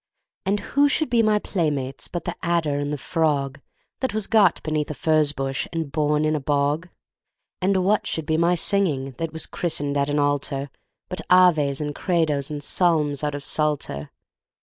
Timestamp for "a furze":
4.89-5.31